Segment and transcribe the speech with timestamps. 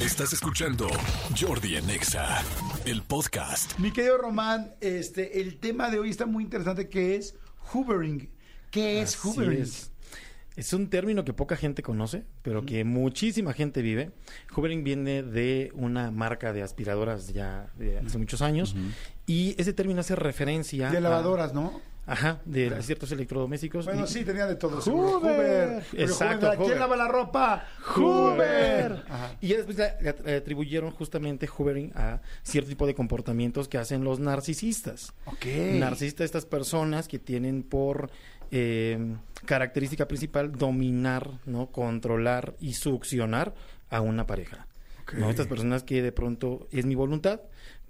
[0.00, 0.88] Estás escuchando
[1.38, 2.42] Jordi en Exa,
[2.86, 3.78] el podcast.
[3.78, 7.34] Mi querido Román, este, el tema de hoy está muy interesante que es
[7.72, 8.30] hoovering.
[8.70, 9.62] ¿Qué es Así hoovering?
[9.62, 9.90] es.
[10.56, 14.10] Es un término que poca gente conoce, pero que muchísima gente vive.
[14.54, 18.74] Hoovering viene de una marca de aspiradoras ya de hace muchos años
[19.26, 21.80] y ese término hace referencia De a- lavadoras, ¿no?
[22.10, 23.84] Ajá, de ciertos electrodomésticos.
[23.86, 24.80] Bueno, y- sí, tenía de todo.
[24.80, 27.64] Porque Exacto, Hoover, ¿Quién lava la ropa?
[27.96, 29.04] Hoover.
[29.08, 29.36] Ajá.
[29.40, 33.68] Y ya después le, le at- le atribuyeron justamente hoovering a cierto tipo de comportamientos
[33.68, 35.12] que hacen los narcisistas.
[35.26, 35.46] Ok.
[35.78, 38.10] Narcisistas, estas personas que tienen por
[38.50, 41.66] eh, característica principal dominar, ¿no?
[41.68, 43.54] controlar y succionar
[43.90, 44.66] a una pareja.
[45.02, 45.14] Ok.
[45.14, 45.30] ¿no?
[45.30, 47.40] Estas personas que de pronto es mi voluntad,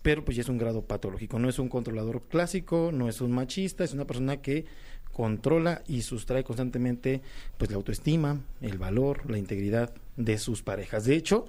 [0.02, 1.38] pero pues ya es un grado patológico.
[1.38, 4.66] No es un controlador clásico, no es un machista, es una persona que
[5.12, 7.22] controla y sustrae constantemente
[7.58, 11.04] pues la autoestima, el valor, la integridad de sus parejas.
[11.04, 11.46] De hecho,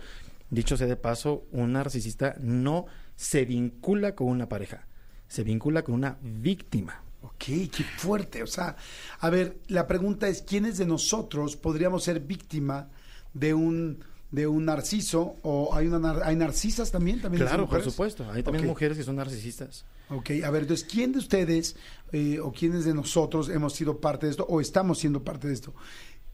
[0.50, 4.88] dicho sea de paso, un narcisista no se vincula con una pareja,
[5.28, 7.04] se vincula con una víctima.
[7.24, 8.42] Ok, qué fuerte.
[8.42, 8.76] O sea,
[9.20, 12.90] a ver, la pregunta es, ¿quiénes de nosotros podríamos ser víctima
[13.34, 17.84] de un de un narciso o hay una nar- hay narcisas también también Claro, por
[17.84, 18.26] supuesto.
[18.32, 19.86] Hay también mujeres que son narcisistas.
[20.10, 21.76] Ok, a ver, entonces, ¿quién de ustedes
[22.12, 25.54] eh, o quiénes de nosotros hemos sido parte de esto o estamos siendo parte de
[25.54, 25.74] esto?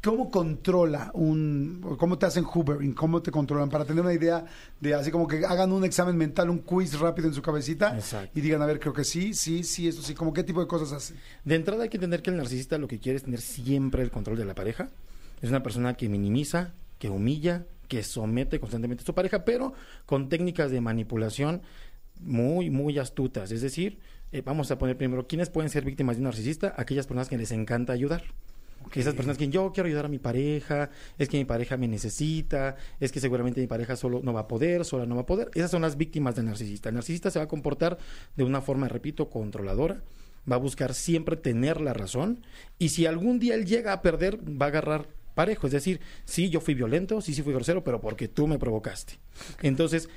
[0.03, 2.93] ¿Cómo controla un, cómo te hacen hoovering?
[2.93, 3.69] ¿Cómo te controlan?
[3.69, 4.45] Para tener una idea
[4.79, 8.29] de así como que hagan un examen mental, un quiz rápido en su cabecita Exacto.
[8.37, 10.67] y digan, a ver, creo que sí, sí, sí, eso sí, como qué tipo de
[10.67, 11.17] cosas hacen.
[11.43, 14.11] De entrada hay que entender que el narcisista lo que quiere es tener siempre el
[14.11, 14.89] control de la pareja.
[15.41, 19.73] Es una persona que minimiza, que humilla, que somete constantemente a su pareja, pero
[20.05, 21.61] con técnicas de manipulación
[22.19, 23.51] muy, muy astutas.
[23.51, 23.99] Es decir,
[24.31, 26.73] eh, vamos a poner primero, ¿quiénes pueden ser víctimas de un narcisista?
[26.77, 28.23] Aquellas personas que les encanta ayudar.
[28.95, 32.77] Esas personas que yo quiero ayudar a mi pareja, es que mi pareja me necesita,
[32.99, 35.51] es que seguramente mi pareja solo no va a poder, sola no va a poder.
[35.53, 36.89] Esas son las víctimas del narcisista.
[36.89, 37.97] El narcisista se va a comportar
[38.35, 40.01] de una forma, repito, controladora,
[40.49, 42.39] va a buscar siempre tener la razón
[42.79, 45.67] y si algún día él llega a perder, va a agarrar parejo.
[45.67, 49.13] Es decir, sí, yo fui violento, sí, sí fui grosero, pero porque tú me provocaste.
[49.61, 50.09] Entonces,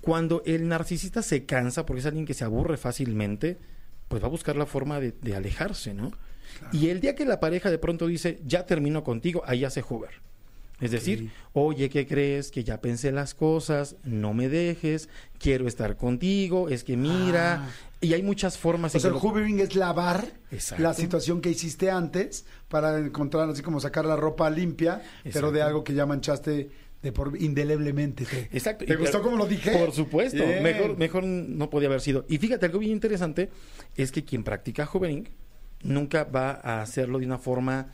[0.00, 3.56] cuando el narcisista se cansa, porque es alguien que se aburre fácilmente,
[4.08, 6.12] pues va a buscar la forma de, de alejarse, ¿no?
[6.72, 10.24] Y el día que la pareja de pronto dice, ya termino contigo, ahí hace Hoover.
[10.80, 12.50] Es decir, oye, ¿qué crees?
[12.50, 17.70] Que ya pensé las cosas, no me dejes, quiero estar contigo, es que mira, Ah.
[18.00, 18.94] Y hay muchas formas.
[18.94, 20.82] O sea, el hoovering es lavar Exacto.
[20.82, 25.02] la situación que hiciste antes para encontrar así como sacar la ropa limpia,
[25.32, 26.70] pero de algo que ya manchaste
[27.02, 28.24] de por indeleblemente.
[28.24, 28.84] ¿Te, Exacto.
[28.84, 29.70] ¿Te Y gustó como lo dije?
[29.78, 30.44] Por supuesto.
[30.62, 32.24] Mejor, mejor no podía haber sido.
[32.28, 33.50] Y fíjate, algo bien interesante
[33.96, 35.28] es que quien practica hovering
[35.82, 37.92] nunca va a hacerlo de una forma,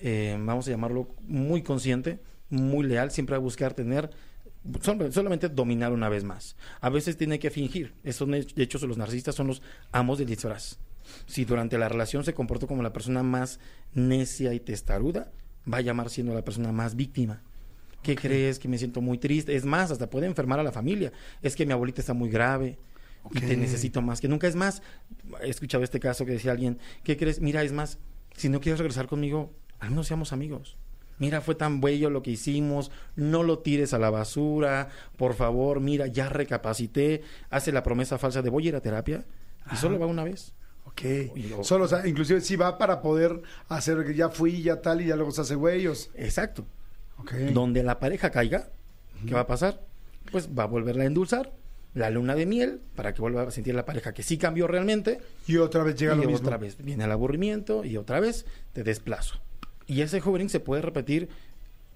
[0.00, 2.18] eh, vamos a llamarlo, muy consciente,
[2.50, 3.10] muy leal.
[3.10, 4.10] Siempre va a buscar tener,
[5.10, 6.56] solamente dominar una vez más.
[6.80, 7.94] A veces tiene que fingir.
[8.02, 10.78] Eso, de hecho, los narcisistas son los amos del disfraz.
[11.26, 13.60] Si durante la relación se comportó como la persona más
[13.92, 15.30] necia y testaruda,
[15.70, 17.42] va a llamar siendo la persona más víctima.
[18.02, 18.58] ¿Qué crees?
[18.58, 19.54] Que me siento muy triste.
[19.54, 21.12] Es más, hasta puede enfermar a la familia.
[21.42, 22.78] Es que mi abuelita está muy grave
[23.32, 24.46] y te necesito más que nunca.
[24.46, 24.82] Es más,
[25.42, 27.40] he escuchado este caso que decía alguien, ¿qué crees?
[27.40, 27.98] Mira, es más,
[28.36, 30.76] si no quieres regresar conmigo, al menos seamos amigos.
[31.18, 35.80] Mira, fue tan bello lo que hicimos, no lo tires a la basura, por favor,
[35.80, 39.24] mira, ya recapacité, hace la promesa falsa de voy a ir a terapia
[39.72, 40.52] y solo va una vez.
[40.86, 41.02] Ok.
[41.36, 45.00] Luego- Solo, o sea, inclusive si va para poder hacer que ya fui, ya tal,
[45.00, 45.86] y ya luego se hace güey.
[45.86, 46.66] o sea, Exacto.
[47.18, 47.32] Ok.
[47.52, 48.68] donde la pareja caiga,
[49.26, 49.80] ¿qué va a pasar?
[50.32, 51.52] Pues va a volverla a endulzar,
[51.94, 55.20] la luna de miel, para que vuelva a sentir la pareja que sí cambió realmente,
[55.46, 56.38] Y otra vez llega y lo mismo.
[56.46, 59.38] otra vez viene el aburrimiento y otra vez te desplazo.
[59.86, 61.28] Y ese hovering se puede repetir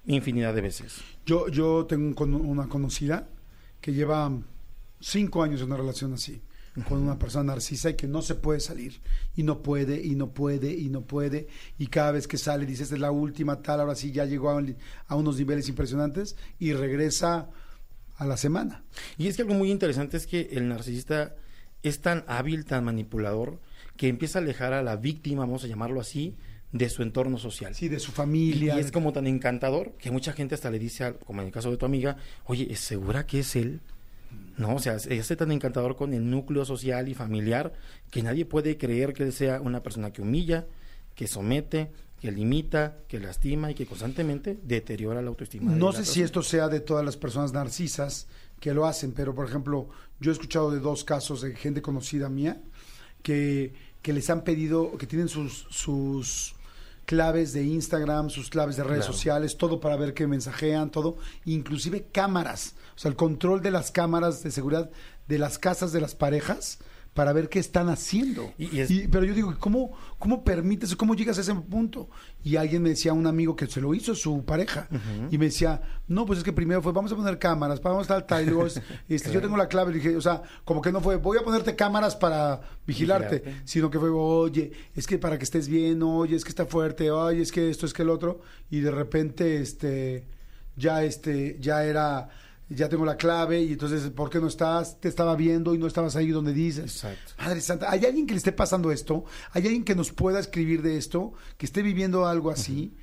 [0.06, 1.00] infinidad de veces.
[1.26, 3.28] Yo, yo tengo un una conocida
[3.80, 4.30] que lleva
[5.00, 6.42] cinco años en una relación así,
[6.88, 9.00] con una persona narcisa y que no se puede salir.
[9.36, 11.48] Y no puede, y no puede, y no puede.
[11.78, 14.50] Y cada vez que sale dice, esta es la última, tal, ahora sí ya llegó
[14.50, 17.50] a unos niveles impresionantes y regresa
[18.16, 18.84] a la semana.
[19.16, 21.36] Y es que algo muy interesante es que el narcisista
[21.82, 23.60] es tan hábil, tan manipulador,
[23.96, 26.36] que empieza a alejar a la víctima, vamos a llamarlo así,
[26.72, 27.74] de su entorno social.
[27.74, 28.76] Sí, de su familia.
[28.76, 31.52] Y es como tan encantador que mucha gente hasta le dice, al- como en el
[31.52, 33.80] caso de tu amiga, oye, ¿es segura que es él?
[34.58, 37.72] No, o sea, es tan encantador con el núcleo social y familiar
[38.10, 40.66] que nadie puede creer que él sea una persona que humilla,
[41.14, 45.72] que somete, que limita, que lastima y que constantemente deteriora la autoestima.
[45.72, 48.26] No sé si esto sea de todas las personas narcisas
[48.60, 49.88] que lo hacen, pero por ejemplo,
[50.20, 52.60] yo he escuchado de dos casos de gente conocida mía
[53.22, 53.72] que,
[54.02, 56.54] que les han pedido, que tienen sus, sus
[57.08, 59.12] claves de Instagram, sus claves de redes Claro.
[59.14, 61.16] sociales, todo para ver qué mensajean, todo,
[61.46, 64.90] inclusive cámaras, o sea, el control de las cámaras de seguridad
[65.26, 66.78] de las casas de las parejas
[67.18, 68.52] para ver qué están haciendo.
[68.56, 72.08] Y- y es- Y- pero yo digo, ¿cómo, ¿cómo permites, cómo llegas a ese punto?
[72.44, 74.86] Y alguien me decía, un amigo que se lo hizo su pareja,
[75.28, 78.02] y me decía, no, pues es que primero fue, vamos a poner cámaras, vamos a
[78.02, 78.66] estar tal, y luego
[79.08, 81.42] este, yo tengo la clave, le dije, o sea, como que no fue, voy a
[81.42, 83.62] ponerte cámaras para vigilarte, Vigilarte.
[83.64, 87.10] sino que fue, oye, es que para que estés bien, oye, es que está fuerte,
[87.10, 88.40] oye, es que esto, es que el otro,
[88.70, 90.24] y de repente, este,
[90.76, 92.28] ya, este, ya era,
[92.68, 95.00] ya tengo la clave, y entonces, ¿por qué no estás?
[95.00, 96.84] Te estaba viendo y no estabas ahí donde dices.
[96.84, 97.32] Exacto.
[97.38, 99.24] Madre Santa, ¿hay alguien que le esté pasando esto?
[99.52, 101.32] ¿Hay alguien que nos pueda escribir de esto?
[101.56, 102.94] Que esté viviendo algo así.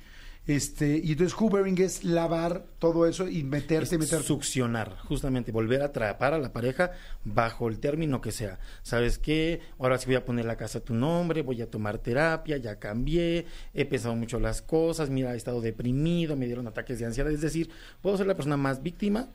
[0.46, 4.26] Este, y entonces hoovering es lavar todo eso y meterte, Es meterte.
[4.26, 6.92] Succionar, justamente, volver a atrapar a la pareja
[7.24, 8.60] bajo el término que sea.
[8.82, 9.60] ¿Sabes qué?
[9.80, 12.78] Ahora sí voy a poner la casa a tu nombre, voy a tomar terapia, ya
[12.78, 17.32] cambié, he pensado mucho las cosas, mira, he estado deprimido, me dieron ataques de ansiedad.
[17.32, 17.68] Es decir,
[18.00, 19.30] puedo ser la persona más víctima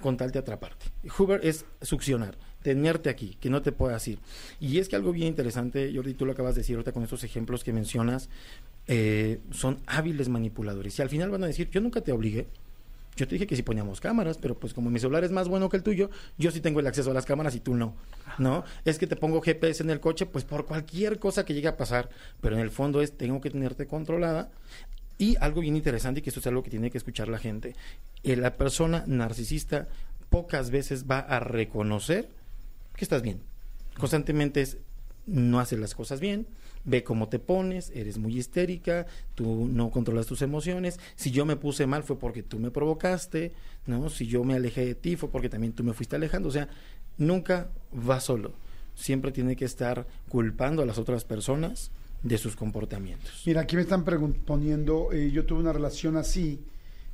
[0.00, 0.86] con tal de atraparte.
[1.16, 4.18] Hoover es succionar, tenerte aquí, que no te puedas ir.
[4.60, 7.24] Y es que algo bien interesante, Jordi, tú lo acabas de decir ahorita con estos
[7.24, 8.28] ejemplos que mencionas,
[8.86, 10.98] eh, son hábiles manipuladores.
[10.98, 12.46] Y al final van a decir, yo nunca te obligué,
[13.16, 15.70] yo te dije que si poníamos cámaras, pero pues como mi celular es más bueno
[15.70, 17.94] que el tuyo, yo sí tengo el acceso a las cámaras y tú no.
[18.38, 18.62] ¿No?
[18.84, 21.78] Es que te pongo GPS en el coche, pues por cualquier cosa que llegue a
[21.78, 22.10] pasar,
[22.42, 24.50] pero en el fondo es tengo que tenerte controlada.
[25.18, 27.74] Y algo bien interesante, y que esto es algo que tiene que escuchar la gente,
[28.22, 29.88] eh, la persona narcisista
[30.28, 32.28] pocas veces va a reconocer
[32.94, 33.40] que estás bien.
[33.98, 34.78] Constantemente es,
[35.26, 36.46] no haces las cosas bien,
[36.84, 41.56] ve cómo te pones, eres muy histérica, tú no controlas tus emociones, si yo me
[41.56, 43.52] puse mal fue porque tú me provocaste,
[43.86, 44.08] ¿no?
[44.08, 46.68] Si yo me alejé de ti fue porque también tú me fuiste alejando, o sea,
[47.18, 47.70] nunca
[48.08, 48.52] va solo,
[48.94, 51.90] siempre tiene que estar culpando a las otras personas
[52.22, 53.42] de sus comportamientos.
[53.46, 56.64] Mira, aquí me están poniendo, eh, yo tuve una relación así,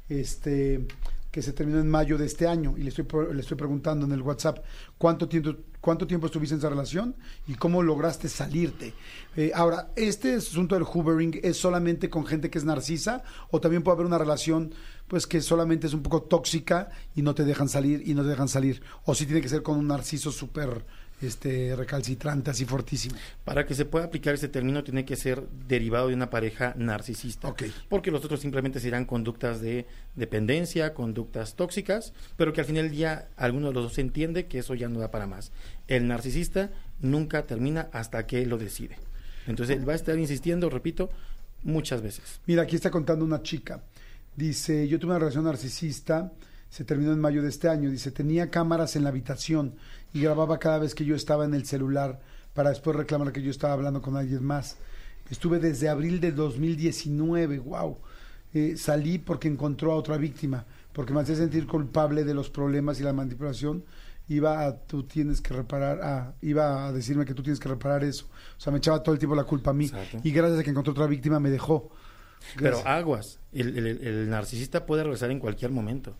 [0.08, 0.86] este,
[1.30, 4.12] que se terminó en mayo de este año, y le estoy, le estoy preguntando en
[4.12, 4.64] el WhatsApp,
[4.98, 7.16] ¿cuánto tiempo, cuánto tiempo estuviste en esa relación
[7.46, 8.92] y cómo lograste salirte?
[9.34, 13.82] Eh, ahora, ¿este asunto del hoovering es solamente con gente que es narcisa o también
[13.82, 14.74] puede haber una relación
[15.08, 18.28] pues que solamente es un poco tóxica y no te dejan salir y no te
[18.28, 18.82] dejan salir?
[19.04, 20.84] ¿O sí tiene que ser con un narciso súper
[21.22, 23.16] este, recalcitrante, así fortísimo?
[23.44, 27.48] Para que se pueda aplicar ese término tiene que ser derivado de una pareja narcisista.
[27.48, 27.64] Ok.
[27.88, 29.86] Porque los otros simplemente serán conductas de
[30.16, 34.58] dependencia, conductas tóxicas, pero que al final del día alguno de los dos entiende que
[34.58, 35.52] eso ya no da para más.
[35.88, 36.70] El narcisista
[37.00, 38.96] nunca termina hasta que lo decide.
[39.46, 41.10] Entonces él va a estar insistiendo, repito,
[41.62, 42.40] muchas veces.
[42.46, 43.82] Mira, aquí está contando una chica.
[44.36, 46.32] Dice, yo tuve una relación narcisista,
[46.72, 47.90] se terminó en mayo de este año.
[47.90, 49.74] Dice, tenía cámaras en la habitación
[50.14, 52.20] y grababa cada vez que yo estaba en el celular
[52.54, 54.78] para después reclamar que yo estaba hablando con alguien más.
[55.30, 57.98] Estuve desde abril de 2019, wow.
[58.54, 60.64] Eh, salí porque encontró a otra víctima,
[60.94, 63.84] porque me hacía sentir culpable de los problemas y la manipulación.
[64.28, 68.02] Iba a, tú tienes que reparar, ah, iba a decirme que tú tienes que reparar
[68.04, 68.26] eso.
[68.56, 69.86] O sea, me echaba todo el tiempo la culpa a mí.
[69.86, 70.20] Exacto.
[70.22, 71.90] Y gracias a que encontró otra víctima me dejó.
[72.56, 76.14] Pero aguas, el, el- el narcisista puede regresar en cualquier momento.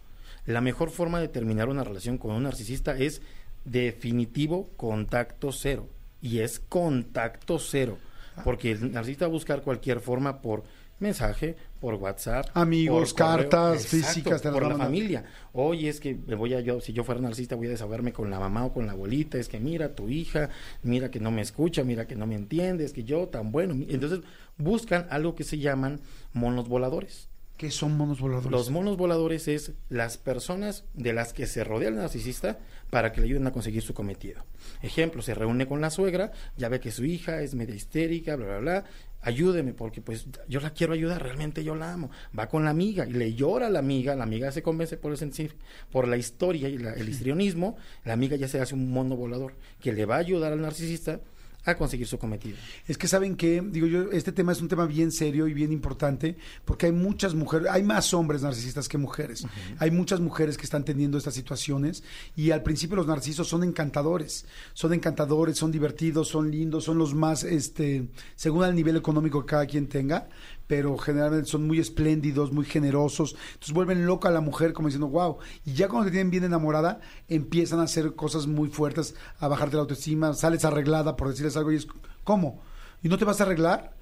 [0.47, 3.23] La mejor forma de terminar una relación con un narcisista es
[3.65, 5.89] definitivo contacto cero.
[6.21, 7.99] Y es contacto cero.
[8.45, 10.65] Porque el narcisista va a buscar cualquier forma por
[11.03, 15.25] mensaje, por WhatsApp, Amigos, por cartas Exacto, físicas, te por la familia.
[15.53, 18.31] Oye, es que me voy a yo, si yo fuera narcisista voy a desahogarme con
[18.31, 20.49] la mamá o con la abuelita, es que mira tu hija,
[20.83, 23.75] mira que no me escucha, mira que no me entiende, es que yo tan bueno.
[23.89, 24.21] Entonces
[24.57, 26.01] buscan algo que se llaman
[26.33, 27.29] monos voladores.
[27.57, 28.51] ¿Qué son monos voladores?
[28.51, 32.59] Los monos voladores es las personas de las que se rodea el narcisista
[32.91, 34.45] para que le ayuden a conseguir su cometido.
[34.83, 38.47] Ejemplo, se reúne con la suegra, ya ve que su hija es media histérica, bla,
[38.47, 38.85] bla, bla.
[39.25, 42.11] Ayúdeme porque pues yo la quiero ayudar, realmente yo la amo.
[42.37, 45.13] Va con la amiga y le llora a la amiga, la amiga se convence por
[45.13, 45.53] el
[45.93, 49.55] por la historia y la- el histrionismo, la amiga ya se hace un mono volador
[49.81, 51.21] que le va a ayudar al narcisista
[51.65, 52.57] a conseguir su cometido.
[52.87, 55.73] Es que saben que, digo yo, este tema es un tema bien serio y bien
[55.73, 59.47] importante, porque hay muchas mujeres, hay más hombres narcisistas que mujeres.
[59.79, 62.03] Hay muchas mujeres que están teniendo estas situaciones
[62.37, 67.15] y al principio los narcisos son encantadores, son encantadores, son divertidos, son lindos, son los
[67.15, 70.29] más, este, según el nivel económico que cada quien tenga,
[70.73, 73.37] pero generalmente son muy espléndidos, muy generosos.
[73.53, 75.37] Entonces vuelven loca a la mujer como diciendo, wow.
[75.67, 76.99] Y ya cuando te tienen bien enamorada,
[77.29, 81.73] empiezan a hacer cosas muy fuertes, a bajarte la autoestima, sales arreglada por decirles algo
[81.73, 81.87] y es,
[82.25, 82.63] ¿cómo?
[83.03, 83.93] ¿Y no te vas a arreglar?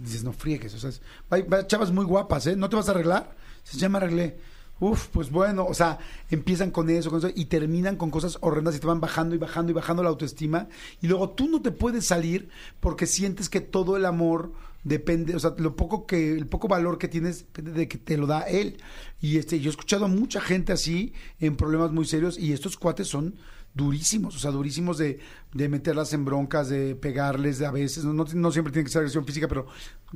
[0.00, 0.72] Dices, no friegues.
[0.72, 2.56] O sea, es- hay, chavas muy guapas, ¿eh?
[2.56, 3.36] ¿No te vas a arreglar?
[3.74, 4.38] Ya me arreglé.
[4.80, 5.98] Uf, pues bueno, o sea,
[6.30, 9.38] empiezan con eso, con eso y terminan con cosas horrendas y te van bajando y
[9.38, 10.68] bajando y bajando la autoestima
[11.02, 12.48] y luego tú no te puedes salir
[12.80, 14.52] porque sientes que todo el amor
[14.84, 18.16] depende, o sea, lo poco que, el poco valor que tienes depende de que te
[18.16, 18.76] lo da él.
[19.20, 22.76] Y este, yo he escuchado a mucha gente así en problemas muy serios y estos
[22.76, 23.34] cuates son
[23.74, 25.18] durísimos, o sea, durísimos de,
[25.52, 28.92] de meterlas en broncas, de pegarles de a veces, no, no, no siempre tiene que
[28.92, 29.66] ser agresión física, pero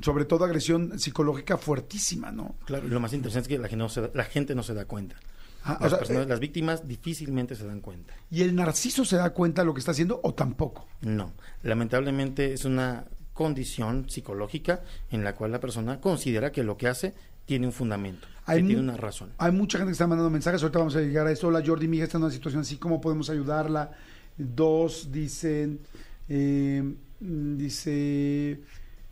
[0.01, 2.55] sobre todo agresión psicológica fuertísima, ¿no?
[2.65, 4.63] Claro, y lo más interesante es que la gente no se da, la gente no
[4.63, 5.17] se da cuenta.
[5.65, 8.13] Ah, o las, sea, personas, eh, las víctimas difícilmente se dan cuenta.
[8.31, 10.87] ¿Y el narciso se da cuenta de lo que está haciendo o tampoco?
[11.01, 11.33] No,
[11.63, 13.05] lamentablemente es una
[13.39, 17.13] condición psicológica en la cual la persona considera que lo que hace
[17.45, 19.31] tiene un fundamento, Hay que tiene una razón.
[19.37, 21.47] Hay mucha gente que está mandando mensajes, ahorita vamos a llegar a esto.
[21.47, 23.91] Hola Jordi, mi hija está en una situación así, ¿cómo podemos ayudarla?
[24.37, 25.79] Dos dicen,
[26.27, 26.83] eh,
[27.21, 28.59] dice,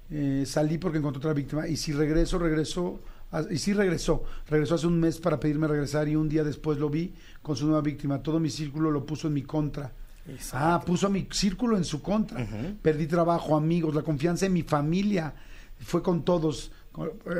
[0.09, 2.99] eh, salí porque encontré otra víctima y si regreso, regreso,
[3.49, 6.89] y si regresó, regresó hace un mes para pedirme regresar y un día después lo
[6.89, 8.21] vi con su nueva víctima.
[8.21, 9.93] Todo mi círculo lo puso en mi contra.
[10.53, 12.45] Ah, puso a mi círculo en su contra.
[12.81, 15.33] Perdí trabajo, amigos, la confianza en mi familia.
[15.79, 16.71] Fue con todos.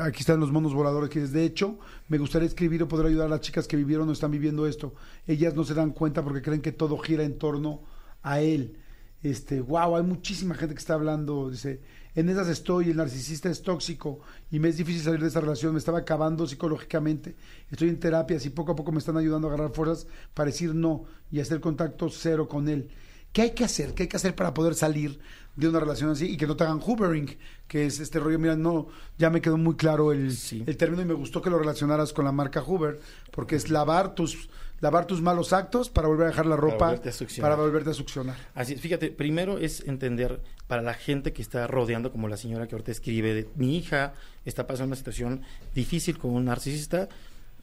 [0.04, 3.30] Aquí están los monos voladores que de hecho, me gustaría escribir o poder ayudar a
[3.30, 4.94] las chicas que vivieron o están viviendo esto.
[5.26, 7.82] Ellas no se dan cuenta porque creen que todo gira en torno
[8.22, 8.78] a él.
[9.24, 11.82] Este, wow, hay muchísima gente que está hablando, dice,
[12.18, 14.20] en esas estoy, el narcisista es tóxico
[14.50, 17.36] y me es difícil salir de esa relación, me estaba acabando psicológicamente,
[17.70, 20.74] estoy en terapias y poco a poco me están ayudando a agarrar fuerzas para decir
[20.74, 22.90] no y hacer contacto cero con él.
[23.32, 23.94] ¿Qué hay que hacer?
[23.94, 25.20] ¿Qué hay que hacer para poder salir
[25.56, 27.38] de una relación así y que no te hagan hoovering?
[27.68, 28.88] Que es este rollo, mira, no,
[29.20, 30.64] ya me quedó muy claro el, Sí.
[30.66, 34.16] el término y me gustó que lo relacionaras con la marca Hoover, porque es lavar
[34.16, 37.94] tus, lavar tus malos actos para volver a dejar la ropa, volverte para volverte a
[37.94, 38.36] succionar.
[38.54, 42.68] Así es, fíjate, primero es entender para la gente que está rodeando, como la señora
[42.68, 44.14] que ahorita escribe, de, mi hija
[44.46, 45.42] está pasando una situación
[45.74, 47.10] difícil con un narcisista,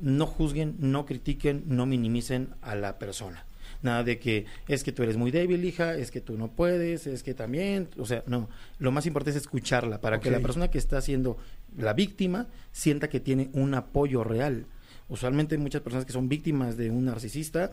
[0.00, 3.46] no juzguen, no critiquen, no minimicen a la persona.
[3.82, 7.06] Nada de que es que tú eres muy débil, hija, es que tú no puedes,
[7.06, 8.48] es que también, o sea, no.
[8.78, 11.36] Lo más importante es escucharla para que la persona que está siendo
[11.76, 14.66] la víctima sienta que tiene un apoyo real.
[15.08, 17.72] Usualmente muchas personas que son víctimas de un narcisista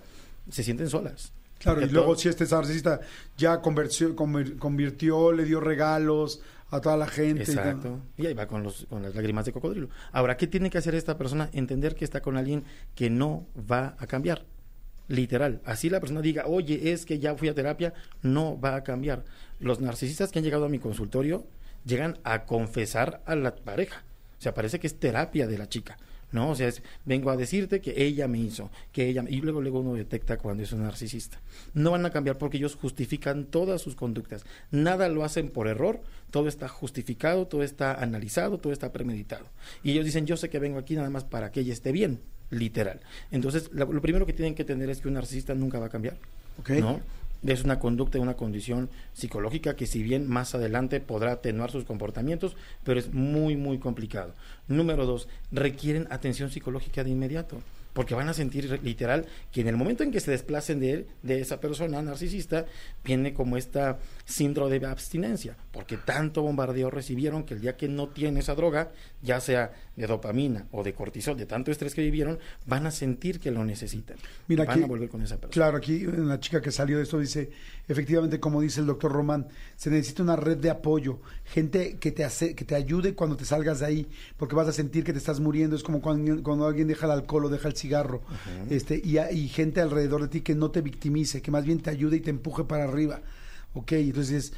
[0.50, 1.32] se sienten solas.
[1.60, 3.02] Claro, y luego si este narcisista
[3.38, 7.44] ya convirtió, convirtió, le dio regalos a toda la gente.
[7.44, 7.82] y Exacto.
[7.82, 8.00] todo.
[8.18, 9.90] Y ahí va con, los, con las lágrimas de cocodrilo.
[10.12, 11.50] Ahora, ¿qué tiene que hacer esta persona?
[11.54, 12.64] Entender que está con alguien
[12.96, 14.46] que no va a cambiar.
[15.08, 15.62] Literal.
[15.66, 19.26] Así la persona diga, oye, es que ya fui a terapia, no va a cambiar.
[19.60, 21.46] Los narcisistas que han llegado a mi consultorio
[21.86, 24.04] llegan a confesar a la pareja.
[24.40, 25.98] O sea, parece que es terapia de la chica.
[26.32, 26.52] ¿No?
[26.52, 29.24] O sea, es, vengo a decirte que ella me hizo, que ella...
[29.28, 31.40] Y luego, luego uno detecta cuando es un narcisista.
[31.74, 34.46] No van a cambiar porque ellos justifican todas sus conductas.
[34.72, 39.46] Nada lo hacen por error, todo está justificado, todo está analizado, todo está premeditado.
[39.84, 42.20] Y ellos dicen, yo sé que vengo aquí nada más para que ella esté bien,
[42.50, 43.02] literal.
[43.32, 45.90] Entonces, lo, lo primero que tienen que entender es que un narcisista nunca va a
[45.90, 46.18] cambiar.
[46.60, 46.70] Ok.
[46.72, 47.00] ¿no?
[47.44, 52.56] Es una conducta, una condición psicológica que si bien más adelante podrá atenuar sus comportamientos,
[52.84, 54.34] pero es muy, muy complicado.
[54.68, 57.62] Número dos, requieren atención psicológica de inmediato,
[57.94, 61.08] porque van a sentir literal que en el momento en que se desplacen de él,
[61.24, 62.66] de esa persona narcisista,
[63.04, 68.08] viene como esta síndrome de abstinencia, porque tanto bombardeo recibieron que el día que no
[68.10, 72.40] tiene esa droga, ya sea de dopamina o de cortisol, de tanto estrés que vivieron,
[72.66, 74.18] van a sentir que lo necesitan.
[74.48, 75.52] Mira, van aquí- a volver con esa persona.
[75.52, 77.52] Claro, aquí una chica que salió de esto dice,
[77.88, 82.24] efectivamente, como dice el doctor Román, se necesita una red de apoyo, gente que te
[82.24, 84.08] hace, que te ayude cuando te salgas de ahí,
[84.38, 87.12] porque vas a sentir que te estás muriendo, es como cuando, cuando alguien deja el
[87.12, 88.22] alcohol o deja el cigarro,
[88.70, 91.90] este, y, y gente alrededor de ti que no te victimice, que más bien te
[91.90, 93.22] ayude y te empuje para arriba.
[93.74, 94.52] Ok, entonces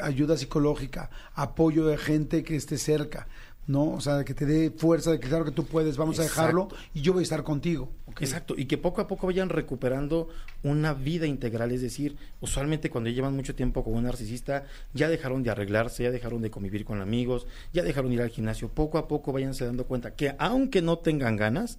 [0.00, 3.26] ayuda psicológica, apoyo de gente que esté cerca,
[3.66, 3.90] ¿no?
[3.90, 6.68] O sea, que te dé fuerza de que claro que tú puedes, vamos a dejarlo
[6.94, 7.90] y yo voy a estar contigo.
[8.20, 10.28] Exacto, y que poco a poco vayan recuperando
[10.62, 15.42] una vida integral, es decir, usualmente cuando llevan mucho tiempo con un narcisista, ya dejaron
[15.42, 18.98] de arreglarse, ya dejaron de convivir con amigos, ya dejaron de ir al gimnasio, poco
[18.98, 21.78] a poco váyanse dando cuenta que aunque no tengan ganas,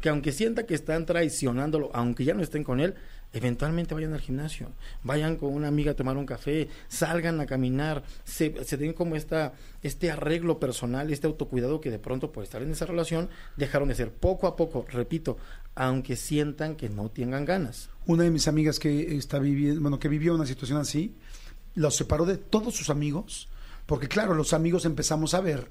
[0.00, 2.94] que aunque sienta que están traicionándolo, aunque ya no estén con él,
[3.32, 8.02] eventualmente vayan al gimnasio, vayan con una amiga a tomar un café, salgan a caminar,
[8.24, 9.52] se, den como esta,
[9.82, 13.94] este arreglo personal, este autocuidado que de pronto por estar en esa relación dejaron de
[13.94, 15.36] ser poco a poco, repito,
[15.74, 17.90] aunque sientan que no tengan ganas.
[18.06, 21.14] Una de mis amigas que está viviendo, bueno, que vivió una situación así,
[21.74, 23.48] los separó de todos sus amigos,
[23.84, 25.70] porque claro, los amigos empezamos a ver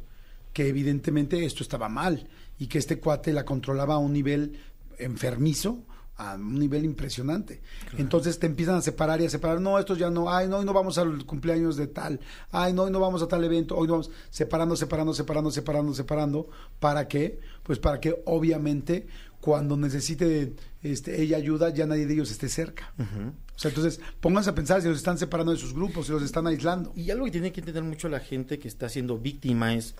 [0.53, 4.59] que evidentemente esto estaba mal y que este cuate la controlaba a un nivel
[4.97, 5.83] enfermizo,
[6.17, 7.61] a un nivel impresionante.
[7.97, 10.65] Entonces te empiezan a separar y a separar, no, estos ya no, ay, no, hoy
[10.65, 12.19] no vamos al cumpleaños de tal,
[12.51, 15.93] ay, no, hoy no vamos a tal evento, hoy no vamos, separando, separando, separando, separando,
[15.93, 17.39] separando, ¿para qué?
[17.63, 19.07] Pues para que obviamente
[19.41, 22.93] cuando necesite este, ella ayuda, ya nadie de ellos esté cerca.
[22.97, 26.23] O sea, entonces pónganse a pensar si los están separando de sus grupos, si los
[26.23, 26.93] están aislando.
[26.95, 29.93] Y algo que tiene que entender mucho la gente que está siendo víctima es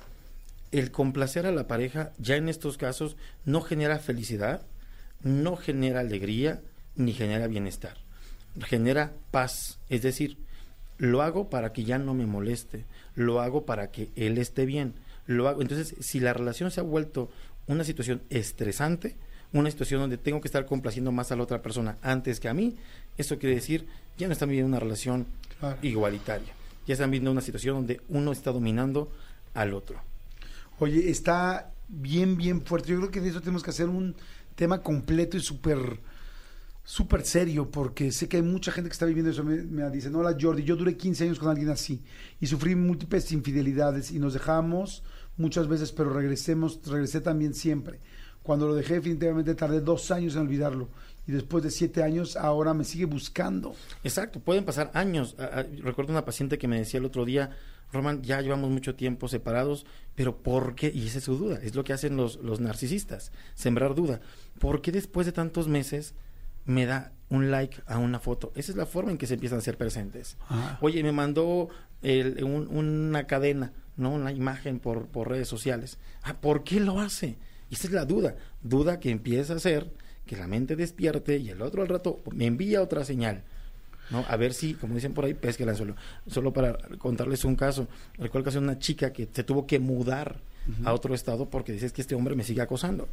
[0.72, 4.62] el complacer a la pareja, ya en estos casos, no genera felicidad,
[5.24, 6.62] no genera alegría,
[6.96, 7.98] ni genera bienestar.
[8.62, 9.80] Genera paz.
[9.90, 10.38] Es decir,
[10.98, 14.94] lo hago para que ya no me moleste, lo hago para que él esté bien,
[15.26, 15.62] lo hago.
[15.62, 17.30] Entonces, si la relación se ha vuelto
[17.68, 19.16] una situación estresante,
[19.54, 22.54] una situación donde tengo que estar complaciendo más a la otra persona antes que a
[22.54, 22.76] mí,
[23.18, 25.26] eso quiere decir, ya no están viviendo una relación
[25.82, 26.54] igualitaria,
[26.86, 29.12] ya están viviendo una situación donde uno está dominando
[29.54, 30.02] al otro.
[30.80, 32.90] Oye, está bien, bien fuerte.
[32.90, 34.16] Yo creo que de eso tenemos que hacer un
[34.56, 36.00] tema completo y súper
[36.88, 39.44] súper serio porque sé que hay mucha gente que está viviendo eso.
[39.44, 42.04] Me, me dice, no, hola Jordi, yo duré 15 años con alguien así
[42.40, 45.04] y sufrí múltiples infidelidades y nos dejamos
[45.38, 48.00] muchas veces, pero regresemos, regresé también siempre.
[48.44, 50.90] Cuando lo dejé definitivamente tardé dos años en olvidarlo
[51.28, 53.76] y después de siete años ahora me sigue buscando.
[54.04, 55.36] Exacto, pueden pasar años.
[55.82, 57.52] recuerdo una paciente que me decía el otro día,
[57.92, 60.92] Roman, ya llevamos mucho tiempo separados, pero ¿por qué?
[60.94, 64.22] Y esa es su duda, es lo que hacen los, los narcisistas, sembrar duda.
[64.60, 66.14] ¿Por qué después de tantos meses
[66.66, 68.52] me da un like a una foto.
[68.56, 70.38] Esa es la forma en que se empiezan a ser presentes.
[70.50, 70.78] Ah.
[70.82, 71.70] Oye, me mandó
[72.02, 74.12] una cadena, ¿no?
[74.12, 75.98] Una imagen por, por redes sociales.
[76.24, 77.38] Ah, ¿por qué lo hace?
[77.70, 78.36] Y esa es la duda.
[78.62, 79.92] Duda que empieza a ser
[80.26, 83.44] que la mente despierte y el otro al rato me envía otra señal.
[84.10, 84.24] ¿no?
[84.28, 85.96] A ver si, como dicen por ahí, pesque el anzuelo.
[86.28, 87.88] Solo para contarles un caso.
[88.18, 90.38] Recuerdo que hace una chica que se tuvo que mudar
[90.84, 93.08] a otro estado porque dices que este hombre me sigue acosando.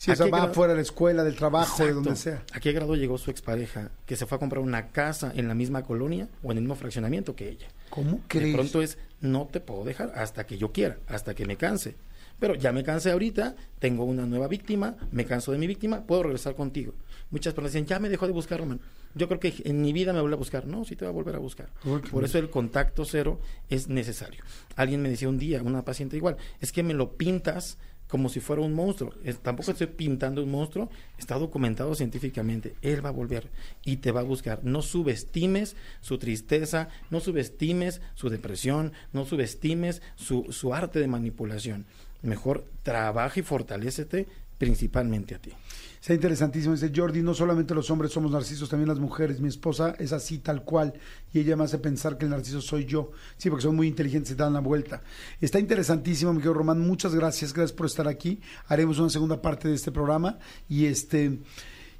[0.00, 2.42] Si esa va fuera de la escuela, del trabajo, de donde sea.
[2.54, 5.54] ¿A qué grado llegó su expareja que se fue a comprar una casa en la
[5.54, 7.68] misma colonia o en el mismo fraccionamiento que ella?
[7.90, 8.46] ¿Cómo crees?
[8.46, 11.96] De pronto es, no te puedo dejar hasta que yo quiera, hasta que me canse.
[12.40, 16.24] Pero ya me cansé ahorita, tengo una nueva víctima, me canso de mi víctima, puedo
[16.24, 16.94] regresar contigo.
[17.30, 18.80] Muchas personas dicen, ya me dejó de buscar, Román.
[19.14, 20.66] Yo creo que en mi vida me vuelve a buscar.
[20.66, 21.68] No, sí te va a volver a buscar.
[22.10, 24.42] Por eso el contacto cero es necesario.
[24.76, 27.76] Alguien me decía un día, una paciente igual, es que me lo pintas
[28.08, 29.14] como si fuera un monstruo.
[29.42, 32.74] tampoco estoy pintando un monstruo, está documentado científicamente.
[32.82, 33.48] Él va a volver
[33.84, 34.64] y te va a buscar.
[34.64, 41.86] No subestimes su tristeza, no subestimes su depresión, no subestimes su, su arte de manipulación.
[42.22, 44.26] Mejor trabaja y fortalecete
[44.58, 45.52] principalmente a ti.
[46.00, 46.74] Sea interesantísimo.
[46.74, 49.40] Dice Jordi, no solamente los hombres somos narcisos, también las mujeres.
[49.40, 50.94] Mi esposa es así, tal cual.
[51.32, 53.12] Y ella me hace pensar que el narciso soy yo.
[53.36, 55.02] Sí, porque son muy inteligentes y dan la vuelta.
[55.40, 56.80] Está interesantísimo, mi querido Román.
[56.80, 57.52] Muchas gracias.
[57.52, 58.40] Gracias por estar aquí.
[58.66, 60.38] Haremos una segunda parte de este programa.
[60.68, 61.38] Y este.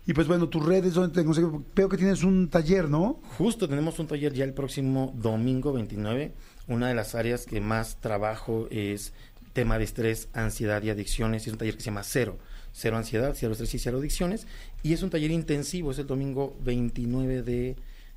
[0.06, 1.64] Y pues bueno, tus redes, donde te consigo?
[1.74, 3.20] Veo que tienes un taller, ¿no?
[3.38, 6.34] Justo, tenemos un taller ya el próximo domingo 29.
[6.68, 9.12] Una de las áreas que más trabajo es
[9.52, 11.46] tema de estrés, ansiedad y adicciones.
[11.46, 12.38] Es un taller que se llama Cero
[12.72, 14.46] Cero Ansiedad, Cero Estrés y Cero Adicciones.
[14.82, 17.76] Y es un taller intensivo, es el domingo 29 de,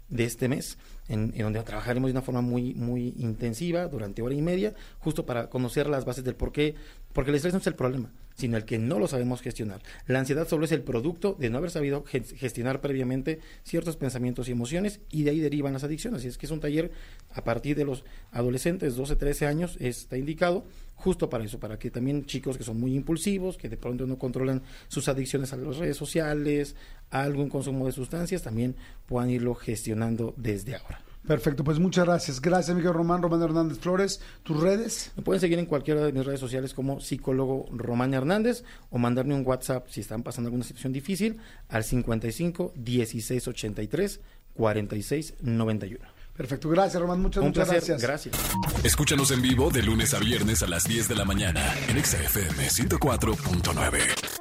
[0.09, 4.41] de este mes, en, donde trabajaremos de una forma muy, muy intensiva durante hora y
[4.41, 6.75] media, justo para conocer las bases del por qué,
[7.13, 9.81] porque el estrés no es el problema, sino el que no lo sabemos gestionar.
[10.07, 14.51] La ansiedad solo es el producto de no haber sabido gestionar previamente ciertos pensamientos y
[14.51, 16.25] emociones y de ahí derivan las adicciones.
[16.25, 16.91] Y es que es un taller
[17.31, 20.65] a partir de los adolescentes, 12, 13 años, está indicado
[20.95, 24.17] justo para eso, para que también chicos que son muy impulsivos, que de pronto no
[24.17, 26.75] controlan sus adicciones a las redes sociales,
[27.09, 31.12] a algún consumo de sustancias, también puedan irlo gestionando desde ahora.
[31.27, 32.41] Perfecto, pues muchas gracias.
[32.41, 34.19] Gracias, Miguel Román, Román Hernández Flores.
[34.43, 35.11] ¿Tus redes?
[35.15, 39.33] Me pueden seguir en cualquiera de mis redes sociales como psicólogo Román Hernández o mandarme
[39.33, 41.37] un WhatsApp si están pasando alguna situación difícil
[41.69, 44.19] al 55 16 83
[44.53, 46.05] 46 91.
[46.35, 48.01] Perfecto, gracias Román, muchas, muchas gracias.
[48.01, 48.35] Gracias.
[48.83, 52.67] Escúchanos en vivo de lunes a viernes a las 10 de la mañana en XFM
[52.67, 54.32] 104.9.